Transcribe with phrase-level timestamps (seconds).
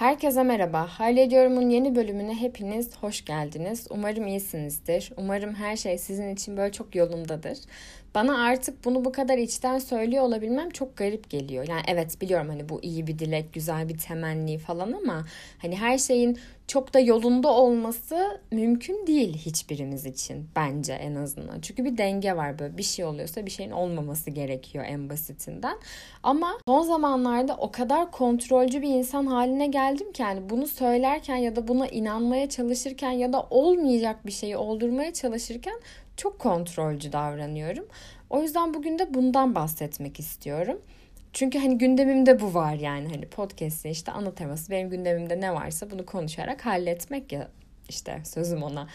[0.00, 0.86] Herkese merhaba.
[0.86, 3.86] Hallediyorum'un yeni bölümüne hepiniz hoş geldiniz.
[3.90, 5.12] Umarım iyisinizdir.
[5.16, 7.58] Umarım her şey sizin için böyle çok yolundadır.
[8.14, 11.68] Bana artık bunu bu kadar içten söylüyor olabilmem çok garip geliyor.
[11.68, 15.24] Yani evet biliyorum hani bu iyi bir dilek, güzel bir temenni falan ama
[15.58, 16.38] hani her şeyin
[16.70, 21.60] çok da yolunda olması mümkün değil hiçbirimiz için bence en azından.
[21.60, 25.78] Çünkü bir denge var böyle bir şey oluyorsa bir şeyin olmaması gerekiyor en basitinden.
[26.22, 31.56] Ama son zamanlarda o kadar kontrolcü bir insan haline geldim ki yani bunu söylerken ya
[31.56, 35.80] da buna inanmaya çalışırken ya da olmayacak bir şeyi oldurmaya çalışırken
[36.20, 37.86] çok kontrolcü davranıyorum.
[38.30, 40.80] O yüzden bugün de bundan bahsetmek istiyorum.
[41.32, 45.90] Çünkü hani gündemimde bu var yani hani podcast'te işte ana teması benim gündemimde ne varsa
[45.90, 47.48] bunu konuşarak halletmek ya
[47.88, 48.88] işte sözüm ona.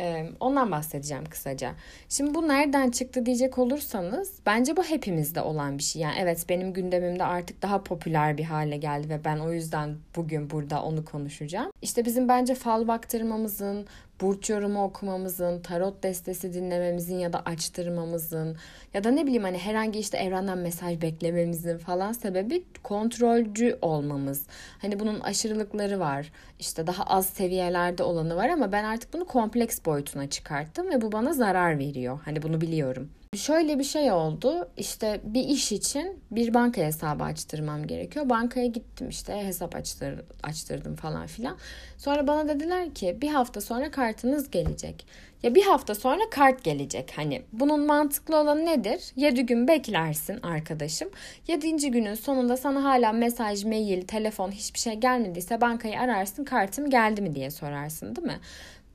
[0.00, 1.74] Ee, ondan bahsedeceğim kısaca.
[2.08, 6.02] Şimdi bu nereden çıktı diyecek olursanız bence bu hepimizde olan bir şey.
[6.02, 10.50] Yani evet benim gündemimde artık daha popüler bir hale geldi ve ben o yüzden bugün
[10.50, 11.72] burada onu konuşacağım.
[11.82, 13.86] İşte bizim bence fal baktırmamızın,
[14.20, 18.56] burç yorumu okumamızın, tarot destesi dinlememizin ya da açtırmamızın
[18.94, 24.46] ya da ne bileyim hani herhangi işte evrenden mesaj beklememizin falan sebebi kontrolcü olmamız.
[24.78, 26.32] Hani bunun aşırılıkları var.
[26.58, 31.12] İşte daha az seviyelerde olanı var ama ben artık bunu kompleks boyutuna çıkarttım ve bu
[31.12, 32.20] bana zarar veriyor.
[32.24, 33.10] Hani bunu biliyorum.
[33.36, 34.68] Şöyle bir şey oldu.
[34.76, 38.28] İşte bir iş için bir banka hesabı açtırmam gerekiyor.
[38.28, 41.56] Bankaya gittim işte hesap açtır, açtırdım falan filan.
[41.98, 45.06] Sonra bana dediler ki bir hafta sonra kartınız gelecek.
[45.42, 47.12] Ya bir hafta sonra kart gelecek.
[47.16, 49.00] Hani bunun mantıklı olanı nedir?
[49.16, 51.10] 7 gün beklersin arkadaşım.
[51.46, 51.90] 7.
[51.90, 57.34] günün sonunda sana hala mesaj, mail, telefon hiçbir şey gelmediyse bankayı ararsın kartım geldi mi
[57.34, 58.40] diye sorarsın değil mi?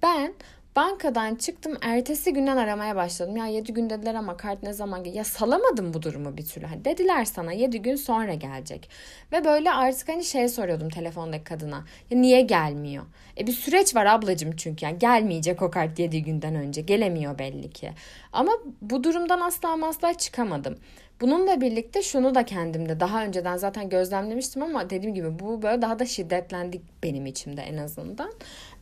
[0.04, 0.34] Ben
[0.76, 3.38] Bankadan çıktım ertesi günden aramaya başladım.
[3.38, 5.14] Ya 7 gün dediler ama kart ne zaman gel?
[5.14, 6.66] Ya salamadım bu durumu bir türlü.
[6.66, 8.90] Hani dediler sana 7 gün sonra gelecek.
[9.32, 11.86] Ve böyle artık hani şey soruyordum telefondaki kadına.
[12.10, 13.04] Ya niye gelmiyor?
[13.38, 14.86] E bir süreç var ablacığım çünkü.
[14.86, 16.82] Yani gelmeyecek o kart 7 günden önce.
[16.82, 17.92] Gelemiyor belli ki.
[18.34, 20.78] Ama bu durumdan asla asla çıkamadım.
[21.22, 26.00] Bununla birlikte şunu da kendimde daha önceden zaten gözlemlemiştim ama dediğim gibi bu böyle daha
[26.00, 28.32] da şiddetlendi benim içimde en azından.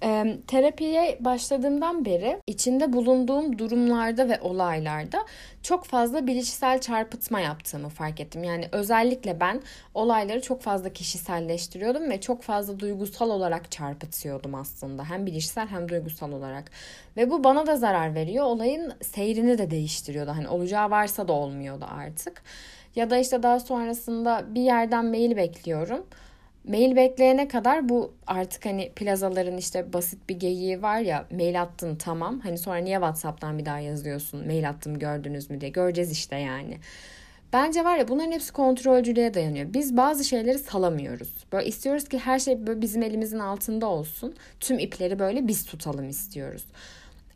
[0.03, 5.25] E, terapiye başladığımdan beri içinde bulunduğum durumlarda ve olaylarda
[5.63, 8.43] çok fazla bilişsel çarpıtma yaptığımı fark ettim.
[8.43, 9.61] Yani özellikle ben
[9.93, 15.05] olayları çok fazla kişiselleştiriyordum ve çok fazla duygusal olarak çarpıtıyordum aslında.
[15.05, 16.71] Hem bilişsel hem duygusal olarak.
[17.17, 18.45] Ve bu bana da zarar veriyor.
[18.45, 20.31] Olayın seyrini de değiştiriyordu.
[20.31, 22.43] Hani olacağı varsa da olmuyordu artık.
[22.95, 26.05] Ya da işte daha sonrasında bir yerden mail bekliyorum
[26.67, 31.95] mail bekleyene kadar bu artık hani plazaların işte basit bir geyiği var ya mail attın
[31.95, 36.35] tamam hani sonra niye Whatsapp'tan bir daha yazıyorsun mail attım gördünüz mü diye göreceğiz işte
[36.35, 36.77] yani.
[37.53, 39.73] Bence var ya bunların hepsi kontrolcülüğe dayanıyor.
[39.73, 41.29] Biz bazı şeyleri salamıyoruz.
[41.51, 44.35] Böyle istiyoruz ki her şey böyle bizim elimizin altında olsun.
[44.59, 46.65] Tüm ipleri böyle biz tutalım istiyoruz.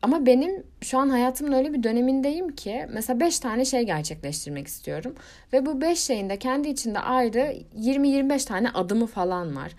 [0.05, 5.15] Ama benim şu an hayatımın öyle bir dönemindeyim ki mesela 5 tane şey gerçekleştirmek istiyorum.
[5.53, 9.71] Ve bu 5 şeyin de kendi içinde ayrı 20-25 tane adımı falan var.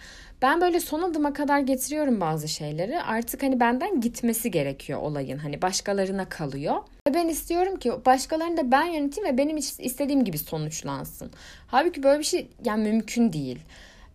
[0.43, 3.03] Ben böyle son adıma kadar getiriyorum bazı şeyleri.
[3.03, 5.39] Artık hani benden gitmesi gerekiyor olayın.
[5.39, 6.77] Hani başkalarına kalıyor.
[7.09, 11.31] Ve ben istiyorum ki başkalarını da ben yöneteyim ve benim istediğim gibi sonuçlansın.
[11.67, 13.59] Halbuki böyle bir şey yani mümkün değil.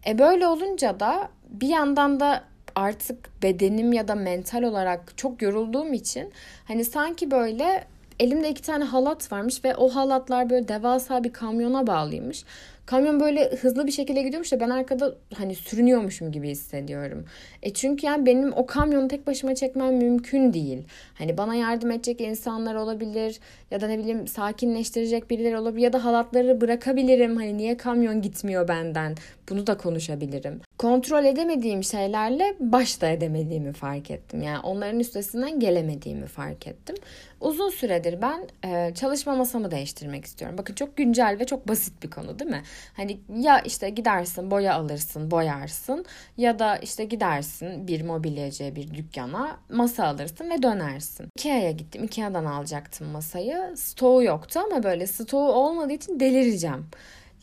[0.08, 5.94] E böyle olunca da bir yandan da artık bedenim ya da mental olarak çok yorulduğum
[5.94, 6.32] için
[6.68, 7.88] hani sanki böyle
[8.20, 12.46] elimde iki tane halat varmış ve o halatlar böyle devasa bir kamyona bağlıymış.
[12.86, 17.26] Kamyon böyle hızlı bir şekilde gidiyormuş da ben arkada hani sürünüyormuşum gibi hissediyorum.
[17.64, 20.84] E çünkü yani benim o kamyonu tek başıma çekmem mümkün değil.
[21.14, 23.40] Hani bana yardım edecek insanlar olabilir
[23.72, 27.36] ya da ne bileyim sakinleştirecek birileri olabilir ya da halatları bırakabilirim.
[27.38, 29.16] Hani niye kamyon gitmiyor benden?
[29.50, 30.62] Bunu da konuşabilirim.
[30.82, 34.42] Kontrol edemediğim şeylerle başta edemediğimi fark ettim.
[34.42, 36.96] Yani onların üstesinden gelemediğimi fark ettim.
[37.42, 40.58] Uzun süredir ben e, çalışma masamı değiştirmek istiyorum.
[40.58, 42.64] Bakın çok güncel ve çok basit bir konu değil mi?
[42.94, 46.06] Hani ya işte gidersin boya alırsın boyarsın
[46.38, 51.28] ya da işte gidersin bir mobilyacıya bir dükkana masa alırsın ve dönersin.
[51.38, 52.04] Ikea'ya gittim.
[52.04, 53.74] Ikea'dan alacaktım masayı.
[53.76, 56.86] Stoğu yoktu ama böyle stoğu olmadığı için delireceğim.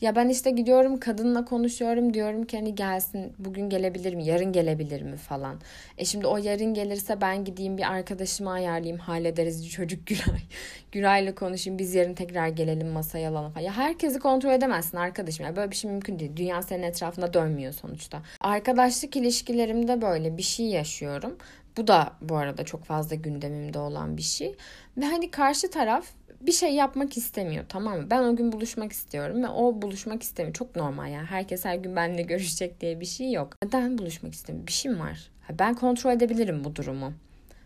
[0.01, 5.01] Ya ben işte gidiyorum kadınla konuşuyorum diyorum ki hani gelsin bugün gelebilir mi yarın gelebilir
[5.01, 5.59] mi falan.
[5.97, 10.41] E şimdi o yarın gelirse ben gideyim bir arkadaşımı ayarlayayım hallederiz çocuk Güray.
[10.91, 13.65] Güray'la konuşayım biz yarın tekrar gelelim masaya alalım falan.
[13.65, 16.31] Ya herkesi kontrol edemezsin arkadaşım ya böyle bir şey mümkün değil.
[16.35, 18.21] Dünya senin etrafında dönmüyor sonuçta.
[18.41, 21.37] Arkadaşlık ilişkilerimde böyle bir şey yaşıyorum.
[21.77, 24.55] Bu da bu arada çok fazla gündemimde olan bir şey.
[24.97, 26.05] Ve hani karşı taraf
[26.41, 28.07] bir şey yapmak istemiyor tamam mı?
[28.09, 30.55] Ben o gün buluşmak istiyorum ve o buluşmak istemiyor.
[30.55, 31.25] Çok normal yani.
[31.25, 33.55] Herkes her gün benimle görüşecek diye bir şey yok.
[33.63, 34.67] Neden buluşmak istemiyor?
[34.67, 35.31] Bir şeyim var.
[35.59, 37.13] Ben kontrol edebilirim bu durumu.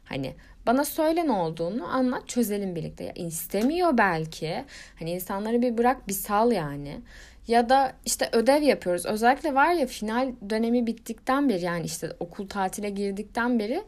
[0.06, 0.34] Hani
[0.68, 3.04] bana söyle ne olduğunu anlat çözelim birlikte.
[3.04, 4.66] Ya istemiyor belki.
[5.00, 7.02] Hani insanları bir bırak bir sal yani.
[7.48, 9.06] Ya da işte ödev yapıyoruz.
[9.06, 13.84] Özellikle var ya final dönemi bittikten beri yani işte okul tatile girdikten beri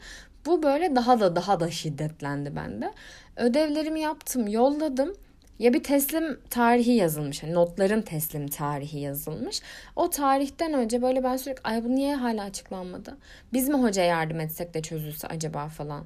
[0.46, 2.92] bu böyle daha da daha da şiddetlendi bende.
[3.36, 5.14] Ödevlerimi yaptım, yolladım.
[5.58, 7.42] Ya bir teslim tarihi yazılmış.
[7.42, 9.62] Yani notların teslim tarihi yazılmış.
[9.96, 13.16] O tarihten önce böyle ben sürekli ay bu niye hala açıklanmadı?
[13.52, 16.04] Biz mi hocaya yardım etsek de çözülse acaba falan.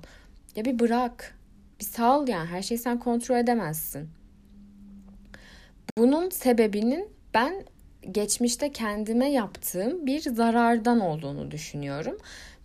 [0.56, 1.38] Ya bir bırak.
[1.80, 4.08] Bir sal yani her şeyi sen kontrol edemezsin.
[5.98, 7.64] Bunun sebebinin ben
[8.10, 12.18] geçmişte kendime yaptığım bir zarardan olduğunu düşünüyorum.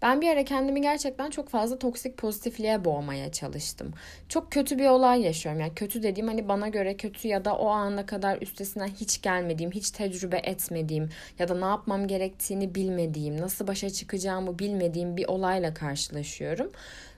[0.06, 3.94] Ben bir ara kendimi gerçekten çok fazla toksik pozitifliğe boğmaya çalıştım.
[4.30, 5.62] Çok kötü bir olay yaşıyorum.
[5.62, 9.72] Yani kötü dediğim hani bana göre kötü ya da o ana kadar üstesinden hiç gelmediğim,
[9.72, 11.10] hiç tecrübe etmediğim
[11.40, 16.72] ya da ne yapmam gerektiğini bilmediğim, nasıl başa çıkacağımı bilmediğim bir olayla karşılaşıyorum.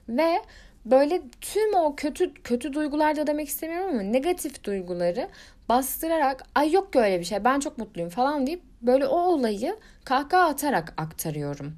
[0.10, 0.42] Ve
[0.86, 5.30] böyle tüm o kötü kötü duygular da demek istemiyorum ama negatif duyguları
[5.70, 9.78] bastırarak ay yok ki öyle bir şey ben çok mutluyum falan deyip böyle o olayı
[10.06, 11.74] kahkaha atarak aktarıyorum.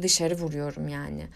[0.00, 1.26] Dışarı vuruyorum yani.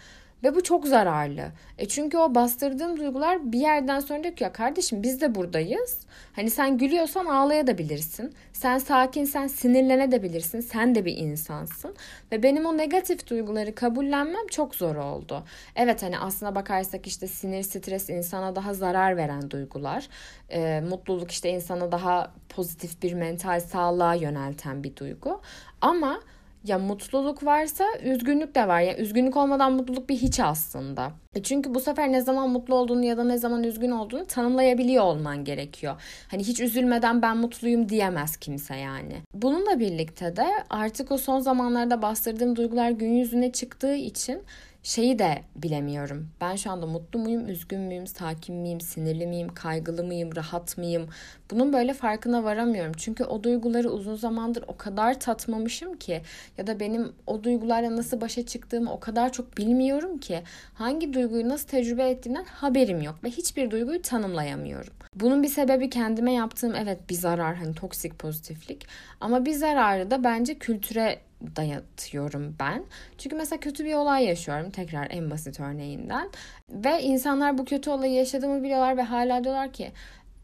[0.44, 1.44] Ve bu çok zararlı.
[1.78, 5.98] E çünkü o bastırdığım duygular bir yerden sonra diyor ki ya kardeşim biz de buradayız.
[6.32, 8.34] Hani sen gülüyorsan ağlayabilirsin.
[8.52, 10.60] Sen sakinsen sinirlenebilirsin.
[10.60, 11.94] Sen de bir insansın.
[12.32, 15.44] Ve benim o negatif duyguları kabullenmem çok zor oldu.
[15.76, 20.08] Evet hani aslına bakarsak işte sinir, stres insana daha zarar veren duygular.
[20.50, 25.40] E, mutluluk işte insana daha pozitif bir mental sağlığa yönelten bir duygu.
[25.80, 26.20] Ama
[26.66, 28.80] ya mutluluk varsa üzgünlük de var.
[28.80, 31.12] Yani üzgünlük olmadan mutluluk bir hiç aslında.
[31.34, 35.04] E çünkü bu sefer ne zaman mutlu olduğunu ya da ne zaman üzgün olduğunu tanımlayabiliyor
[35.04, 36.02] olman gerekiyor.
[36.30, 39.14] Hani hiç üzülmeden ben mutluyum diyemez kimse yani.
[39.34, 44.42] Bununla birlikte de artık o son zamanlarda bastırdığım duygular gün yüzüne çıktığı için
[44.86, 46.28] şeyi de bilemiyorum.
[46.40, 51.08] Ben şu anda mutlu muyum, üzgün müyüm, sakin miyim, sinirli miyim, kaygılı mıyım, rahat mıyım?
[51.50, 52.92] Bunun böyle farkına varamıyorum.
[52.96, 56.22] Çünkü o duyguları uzun zamandır o kadar tatmamışım ki
[56.58, 60.42] ya da benim o duygularla nasıl başa çıktığımı o kadar çok bilmiyorum ki
[60.74, 64.92] hangi duyguyu nasıl tecrübe ettiğimden haberim yok ve hiçbir duyguyu tanımlayamıyorum.
[65.14, 68.86] Bunun bir sebebi kendime yaptığım evet bir zarar hani toksik pozitiflik
[69.20, 71.18] ama bir zararı da bence kültüre
[71.56, 72.84] dayatıyorum ben.
[73.18, 76.30] Çünkü mesela kötü bir olay yaşıyorum tekrar en basit örneğinden
[76.70, 79.92] ve insanlar bu kötü olayı yaşadığımı biliyorlar ve hala diyorlar ki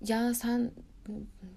[0.06, 0.70] ya sen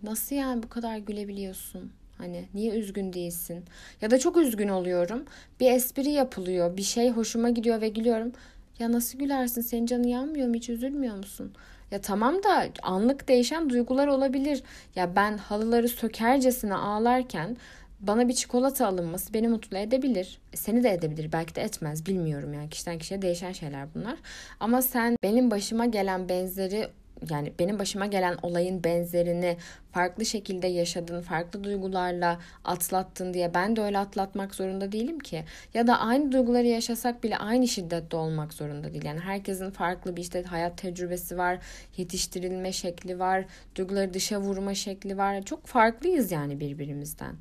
[0.04, 1.92] nasıl yani bu kadar gülebiliyorsun?
[2.18, 3.66] Hani niye üzgün değilsin?
[4.02, 5.26] Ya da çok üzgün oluyorum.
[5.60, 6.78] Bir espri yapılıyor.
[6.78, 8.32] Bir şey hoşuma gidiyor ve gülüyorum.
[8.80, 9.62] Ya nasıl gülersin?
[9.62, 10.56] Senin canın yanmıyor mu?
[10.56, 11.54] Hiç üzülmüyor musun?
[11.92, 14.64] Ya tamam da anlık değişen duygular olabilir.
[14.96, 17.58] Ya ben halıları sökercesine ağlarken
[18.07, 20.40] bana bir çikolata alınması beni mutlu edebilir.
[20.54, 21.31] Seni de edebilir.
[21.31, 22.06] Belki de etmez.
[22.06, 22.69] Bilmiyorum yani.
[22.69, 24.16] Kişiden kişiye değişen şeyler bunlar.
[24.60, 26.90] Ama sen benim başıma gelen benzeri
[27.30, 29.57] yani benim başıma gelen olayın benzerini
[29.92, 35.44] farklı şekilde yaşadın, farklı duygularla atlattın diye ben de öyle atlatmak zorunda değilim ki.
[35.74, 39.06] Ya da aynı duyguları yaşasak bile aynı şiddette olmak zorunda değil.
[39.06, 41.60] Yani herkesin farklı bir işte hayat tecrübesi var,
[41.98, 45.42] yetiştirilme şekli var, duyguları dışa vurma şekli var.
[45.42, 47.36] Çok farklıyız yani birbirimizden.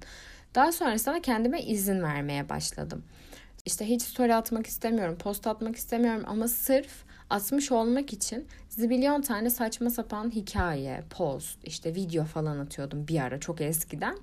[0.54, 3.04] Daha sonrasında kendime izin vermeye başladım.
[3.64, 9.50] İşte hiç story atmak istemiyorum, post atmak istemiyorum ama sırf atmış olmak için zibilyon tane
[9.50, 14.16] saçma sapan hikaye, post, işte video falan atıyordum bir ara çok eskiden.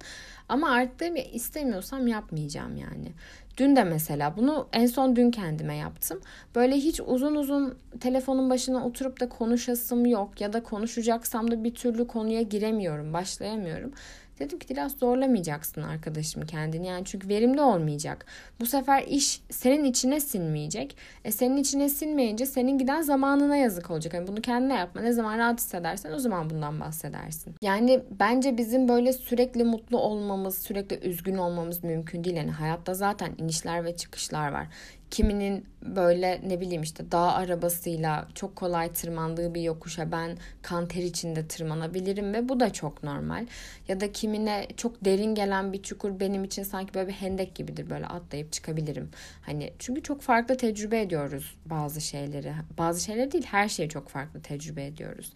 [0.50, 3.12] Ama artık istemiyorsam yapmayacağım yani.
[3.58, 6.22] Dün de mesela bunu en son dün kendime yaptım.
[6.56, 11.76] Böyle hiç uzun uzun telefonun başına oturup da konuşasım yok ya da konuşacaksam da bir
[11.76, 13.92] türlü konuya giremiyorum, başlayamıyorum.
[14.40, 16.88] Dedim ki biraz zorlamayacaksın arkadaşım kendini.
[16.88, 18.26] Yani çünkü verimli olmayacak.
[18.60, 20.98] Bu sefer iş senin içine sinmeyecek.
[21.26, 24.14] E senin içine sinmeyince senin giden zamanına yazık olacak.
[24.14, 25.02] Yani bunu kendine yapma.
[25.02, 27.56] Ne zaman rahat hissedersen o zaman bundan bahsedersin.
[27.62, 32.36] Yani bence bizim böyle sürekli mutlu olmamız, sürekli üzgün olmamız mümkün değil.
[32.36, 34.68] Yani hayatta zaten inişler ve çıkışlar var.
[35.12, 41.04] Kiminin böyle ne bileyim işte dağ arabasıyla çok kolay tırmandığı bir yokuşa ben kan ter
[41.04, 43.48] içinde tırmanabilirim ve bu da çok normal.
[43.88, 47.90] Ya da kimine çok derin gelen bir çukur benim için sanki böyle bir hendek gibidir
[47.90, 49.10] böyle atlayıp çıkabilirim.
[49.42, 52.54] Hani çünkü çok farklı tecrübe ediyoruz bazı şeyleri.
[52.78, 55.34] Bazı şeyler değil her şeyi çok farklı tecrübe ediyoruz.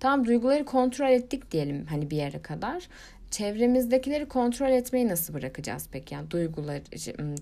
[0.00, 2.88] Tamam duyguları kontrol ettik diyelim hani bir yere kadar.
[3.30, 6.14] Çevremizdekileri kontrol etmeyi nasıl bırakacağız peki?
[6.14, 6.80] Yani duygular,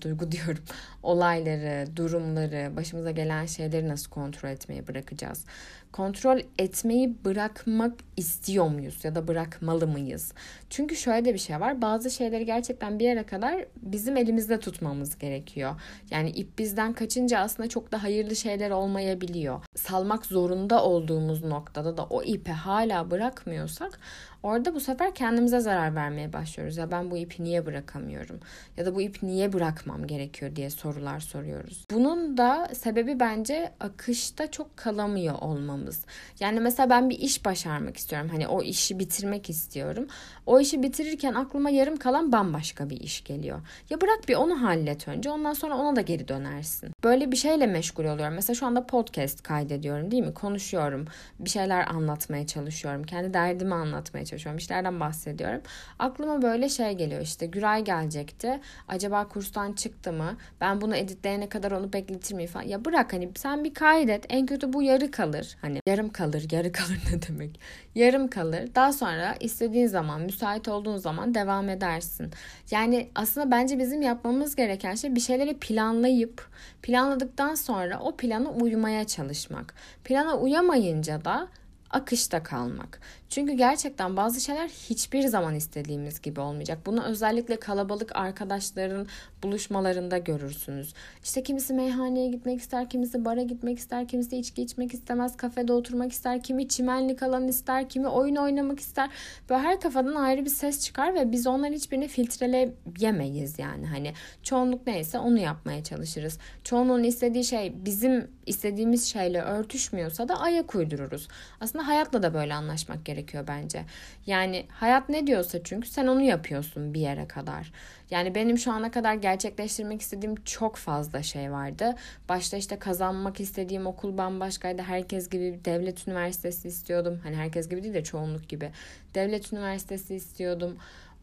[0.01, 0.63] duygu diyorum,
[1.03, 5.45] olayları, durumları, başımıza gelen şeyleri nasıl kontrol etmeyi bırakacağız?
[5.91, 10.33] Kontrol etmeyi bırakmak istiyor muyuz ya da bırakmalı mıyız?
[10.69, 11.81] Çünkü şöyle de bir şey var.
[11.81, 15.81] Bazı şeyleri gerçekten bir yere kadar bizim elimizde tutmamız gerekiyor.
[16.11, 19.61] Yani ip bizden kaçınca aslında çok da hayırlı şeyler olmayabiliyor.
[19.75, 23.99] Salmak zorunda olduğumuz noktada da o ipi hala bırakmıyorsak
[24.43, 26.77] Orada bu sefer kendimize zarar vermeye başlıyoruz.
[26.77, 28.39] Ya ben bu ipi niye bırakamıyorum?
[28.77, 31.85] Ya da bu ipi niye bırakmam gerekiyor diye sorular soruyoruz.
[31.91, 36.05] Bunun da sebebi bence akışta çok kalamıyor olmamız.
[36.39, 38.29] Yani mesela ben bir iş başarmak istiyorum.
[38.31, 40.07] Hani o işi bitirmek istiyorum.
[40.47, 43.59] O işi bitirirken aklıma yarım kalan bambaşka bir iş geliyor.
[43.89, 45.29] Ya bırak bir onu hallet önce.
[45.29, 46.91] Ondan sonra ona da geri dönersin.
[47.03, 48.33] Böyle bir şeyle meşgul oluyorum.
[48.33, 50.33] Mesela şu anda podcast kaydediyorum değil mi?
[50.33, 51.05] Konuşuyorum.
[51.39, 53.03] Bir şeyler anlatmaya çalışıyorum.
[53.03, 54.57] Kendi derdimi anlatmaya çalışıyorum.
[54.57, 55.61] İşlerden bahsediyorum.
[55.99, 58.59] Aklıma böyle şey geliyor işte Güray gelecekti.
[58.87, 60.37] Acaba kurstan çıktı mı?
[60.61, 62.65] Ben bunu editleyene kadar onu bekletir miyim falan.
[62.65, 64.25] Ya bırak hani sen bir kaydet.
[64.29, 65.57] En kötü bu yarı kalır.
[65.61, 66.45] Hani yarım kalır.
[66.51, 67.59] Yarı kalır ne demek?
[67.95, 68.69] Yarım kalır.
[68.75, 72.31] Daha sonra istediğin zaman, müsait olduğun zaman devam edersin.
[72.71, 76.49] Yani aslında bence bizim yapmamız gereken şey bir şeyleri planlayıp
[76.81, 79.73] planladıktan sonra o plana uymaya çalışmak.
[80.03, 81.47] Plana uyamayınca da
[81.89, 82.99] akışta kalmak.
[83.29, 86.79] Çünkü gerçekten bazı şeyler hiçbir zaman istediğimiz gibi olmayacak.
[86.85, 89.07] Bunu özellikle kalabalık arkadaşların
[89.43, 90.93] buluşmalarında görürsünüz.
[91.23, 96.11] İşte kimisi meyhaneye gitmek ister, kimisi bara gitmek ister, kimisi içki içmek istemez, kafede oturmak
[96.11, 99.09] ister, kimi çimenlik alan ister, kimi oyun oynamak ister.
[99.49, 103.87] Böyle her kafadan ayrı bir ses çıkar ve biz onların hiçbirini filtreleyemeyiz yani.
[103.87, 104.13] Hani
[104.43, 106.39] çoğunluk neyse onu yapmaya çalışırız.
[106.63, 111.27] Çoğunluğun istediği şey bizim istediğimiz şeyle örtüşmüyorsa da ayak uydururuz.
[111.61, 113.85] Aslında hayatla da böyle anlaşmak gerekiyor bence.
[114.25, 117.71] Yani hayat ne diyorsa çünkü sen onu yapıyorsun bir yere kadar.
[118.11, 121.95] Yani benim şu ana kadar gerçekleştirmek istediğim çok fazla şey vardı.
[122.29, 124.81] Başta işte kazanmak istediğim okul bambaşkaydı.
[124.81, 127.19] Herkes gibi bir devlet üniversitesi istiyordum.
[127.23, 128.71] Hani herkes gibi değil de çoğunluk gibi.
[129.15, 130.77] Devlet üniversitesi istiyordum.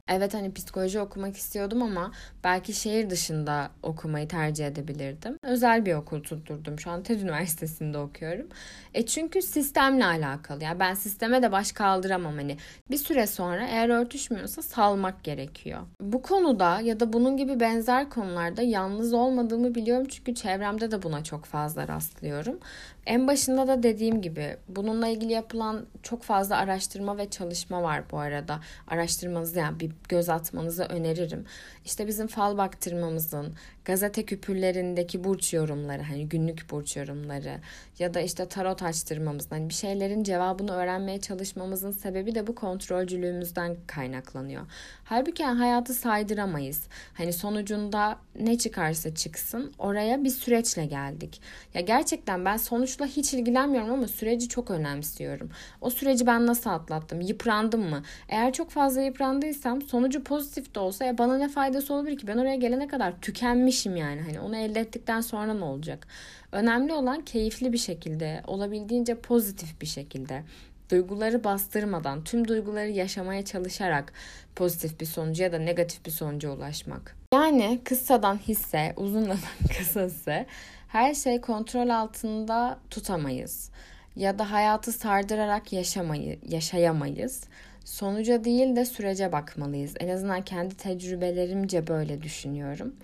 [0.08, 2.12] Evet hani psikoloji okumak istiyordum ama
[2.44, 5.36] belki şehir dışında okumayı tercih edebilirdim.
[5.42, 6.80] Özel bir okul tutturdum.
[6.80, 8.46] Şu an TED Üniversitesi'nde okuyorum.
[8.94, 10.64] E çünkü sistemle alakalı.
[10.64, 12.56] Yani ben sisteme de baş kaldıramam hani.
[12.90, 15.80] Bir süre sonra eğer örtüşmüyorsa salmak gerekiyor.
[16.00, 21.24] Bu konuda ya da bunun gibi benzer konularda yalnız olmadığımı biliyorum çünkü çevremde de buna
[21.24, 22.58] çok fazla rastlıyorum.
[23.06, 28.18] En başında da dediğim gibi bununla ilgili yapılan çok fazla araştırma ve çalışma var bu
[28.18, 28.60] arada.
[28.88, 31.44] Araştırmanızı yani bir göz atmanızı öneririm.
[31.84, 37.60] İşte bizim fal baktırmamızın, gazete küpürlerindeki burç yorumları, hani günlük burç yorumları
[37.98, 43.76] ya da işte tarot açtırmamızın, hani bir şeylerin cevabını öğrenmeye çalışmamızın sebebi de bu kontrolcülüğümüzden
[43.86, 44.66] kaynaklanıyor.
[45.04, 46.86] Halbuki hayatı saydıramayız.
[47.14, 51.40] Hani sonucunda ne çıkarsa çıksın oraya bir süreçle geldik.
[51.74, 52.56] Ya gerçekten ben
[52.94, 55.50] sonuçla hiç ilgilenmiyorum ama süreci çok önemsiyorum.
[55.80, 57.20] O süreci ben nasıl atlattım?
[57.20, 58.02] Yıprandım mı?
[58.28, 62.26] Eğer çok fazla yıprandıysam sonucu pozitif de olsa ya bana ne faydası olabilir ki?
[62.26, 64.20] Ben oraya gelene kadar tükenmişim yani.
[64.20, 66.06] Hani onu elde ettikten sonra ne olacak?
[66.52, 70.42] Önemli olan keyifli bir şekilde, olabildiğince pozitif bir şekilde
[70.90, 74.12] duyguları bastırmadan, tüm duyguları yaşamaya çalışarak
[74.56, 77.16] pozitif bir sonuca ya da negatif bir sonuca ulaşmak.
[77.34, 79.38] Yani kıssadan hisse, uzundan
[79.78, 80.46] kısası
[80.94, 83.70] her şey kontrol altında tutamayız.
[84.16, 87.44] Ya da hayatı sardırarak yaşamayı, yaşayamayız.
[87.84, 89.94] Sonuca değil de sürece bakmalıyız.
[90.00, 92.94] En azından kendi tecrübelerimce böyle düşünüyorum.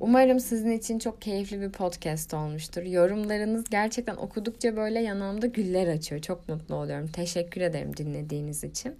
[0.00, 2.82] Umarım sizin için çok keyifli bir podcast olmuştur.
[2.82, 6.22] Yorumlarınız gerçekten okudukça böyle yanağımda güller açıyor.
[6.22, 7.06] Çok mutlu oluyorum.
[7.06, 8.96] Teşekkür ederim dinlediğiniz için.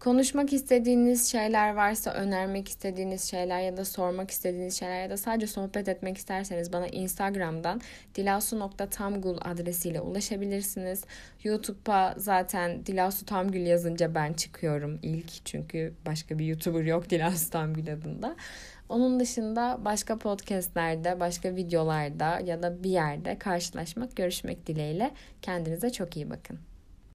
[0.00, 5.46] Konuşmak istediğiniz şeyler varsa, önermek istediğiniz şeyler ya da sormak istediğiniz şeyler ya da sadece
[5.46, 7.80] sohbet etmek isterseniz bana Instagram'dan
[8.14, 11.04] dilasu.tamgul adresiyle ulaşabilirsiniz.
[11.44, 17.92] YouTube'a zaten Dilasu Tamgül yazınca ben çıkıyorum ilk çünkü başka bir YouTuber yok Dilasu Tamgül
[17.92, 18.36] adında.
[18.88, 25.10] Onun dışında başka podcastlerde, başka videolarda ya da bir yerde karşılaşmak, görüşmek dileğiyle.
[25.42, 26.69] Kendinize çok iyi bakın.